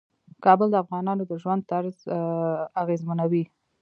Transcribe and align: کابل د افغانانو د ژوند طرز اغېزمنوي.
کابل 0.45 0.67
د 0.71 0.75
افغانانو 0.83 1.23
د 1.29 1.31
ژوند 1.41 1.61
طرز 1.71 1.95
اغېزمنوي. 2.81 3.43